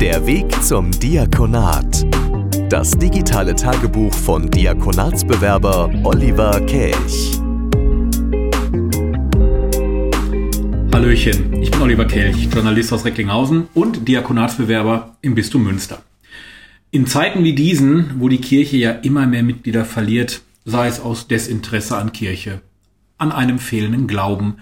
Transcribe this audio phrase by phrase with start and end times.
[0.00, 2.04] Der Weg zum Diakonat.
[2.68, 7.38] Das digitale Tagebuch von Diakonatsbewerber Oliver Kelch.
[10.92, 16.02] Hallöchen, ich bin Oliver Kelch, Journalist aus Recklinghausen und Diakonatsbewerber im Bistum Münster.
[16.90, 21.28] In Zeiten wie diesen, wo die Kirche ja immer mehr Mitglieder verliert, sei es aus
[21.28, 22.62] Desinteresse an Kirche,
[23.20, 24.56] an einem fehlenden Glauben,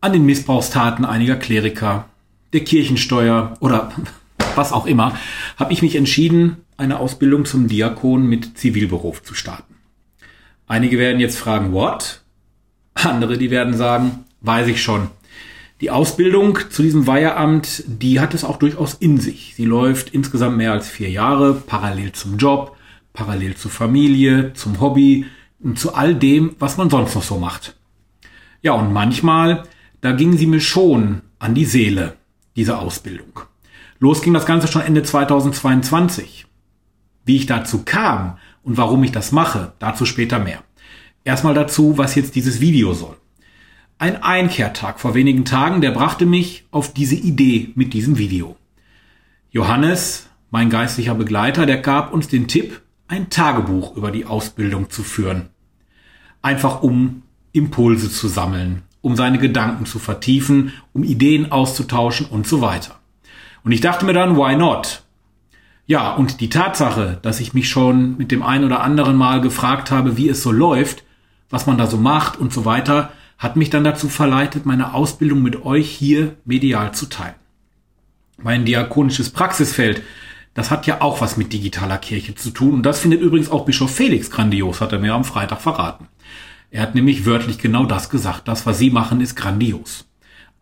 [0.00, 2.06] an den Missbrauchstaten einiger Kleriker,
[2.52, 3.92] der Kirchensteuer oder
[4.54, 5.16] was auch immer,
[5.56, 9.74] habe ich mich entschieden, eine Ausbildung zum Diakon mit Zivilberuf zu starten.
[10.66, 12.22] Einige werden jetzt fragen, what?
[12.94, 15.08] Andere, die werden sagen, weiß ich schon.
[15.80, 19.54] Die Ausbildung zu diesem Weiheamt, die hat es auch durchaus in sich.
[19.56, 22.76] Sie läuft insgesamt mehr als vier Jahre, parallel zum Job,
[23.12, 25.26] parallel zur Familie, zum Hobby
[25.74, 27.76] zu all dem, was man sonst noch so macht.
[28.62, 29.64] Ja, und manchmal,
[30.00, 32.16] da ging sie mir schon an die Seele,
[32.56, 33.40] diese Ausbildung.
[33.98, 36.46] Los ging das Ganze schon Ende 2022.
[37.24, 40.62] Wie ich dazu kam und warum ich das mache, dazu später mehr.
[41.24, 43.16] Erstmal dazu, was jetzt dieses Video soll.
[43.98, 48.56] Ein Einkehrtag vor wenigen Tagen, der brachte mich auf diese Idee mit diesem Video.
[49.50, 52.80] Johannes, mein geistlicher Begleiter, der gab uns den Tipp,
[53.10, 55.48] ein Tagebuch über die Ausbildung zu führen.
[56.42, 62.60] Einfach um Impulse zu sammeln, um seine Gedanken zu vertiefen, um Ideen auszutauschen und so
[62.60, 63.00] weiter.
[63.64, 65.02] Und ich dachte mir dann, why not?
[65.86, 69.90] Ja, und die Tatsache, dass ich mich schon mit dem ein oder anderen Mal gefragt
[69.90, 71.02] habe, wie es so läuft,
[71.50, 75.42] was man da so macht und so weiter, hat mich dann dazu verleitet, meine Ausbildung
[75.42, 77.34] mit euch hier medial zu teilen.
[78.38, 80.02] Mein diakonisches Praxisfeld,
[80.54, 82.74] das hat ja auch was mit digitaler Kirche zu tun.
[82.74, 86.08] Und das findet übrigens auch Bischof Felix grandios, hat er mir am Freitag verraten.
[86.70, 88.46] Er hat nämlich wörtlich genau das gesagt.
[88.48, 90.06] Das, was Sie machen, ist grandios.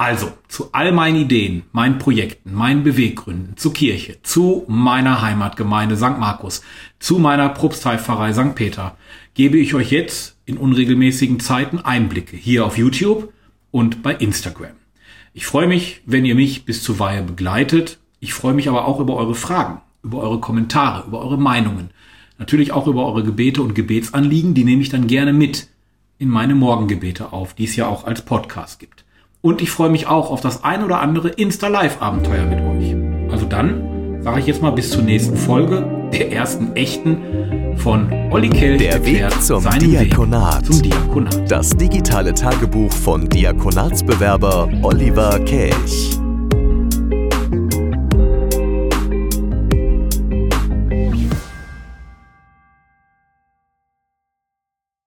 [0.00, 6.18] Also, zu all meinen Ideen, meinen Projekten, meinen Beweggründen, zur Kirche, zu meiner Heimatgemeinde St.
[6.18, 6.62] Markus,
[7.00, 8.54] zu meiner Propsteipfarrei St.
[8.54, 8.96] Peter,
[9.34, 13.32] gebe ich euch jetzt in unregelmäßigen Zeiten Einblicke hier auf YouTube
[13.72, 14.76] und bei Instagram.
[15.34, 17.98] Ich freue mich, wenn ihr mich bis zur Weihe begleitet.
[18.20, 21.90] Ich freue mich aber auch über eure Fragen, über eure Kommentare, über eure Meinungen.
[22.38, 25.68] Natürlich auch über eure Gebete und Gebetsanliegen, die nehme ich dann gerne mit
[26.18, 29.04] in meine Morgengebete auf, die es ja auch als Podcast gibt.
[29.40, 33.30] Und ich freue mich auch auf das ein oder andere Insta-Live-Abenteuer mit euch.
[33.30, 38.48] Also dann sage ich jetzt mal bis zur nächsten Folge, der ersten echten von Olli
[38.48, 38.78] Kelch.
[38.78, 40.62] Der Weg zum Diakonat.
[40.62, 41.50] Weg zum Diakonat.
[41.50, 46.17] Das digitale Tagebuch von Diakonatsbewerber Oliver Kelch.